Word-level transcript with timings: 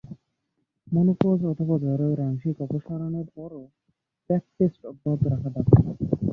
Menopause 0.87 1.39
অথবা 1.51 1.75
জরায়ুর 1.83 2.19
আংশিক 2.21 2.55
অপসারণের 2.61 3.27
পরও 3.35 3.63
প্যাপ 4.29 4.43
টেস্ট 4.57 4.81
অব্যাহত 4.85 5.21
রাখা 5.31 5.49
দরকার। 5.49 5.83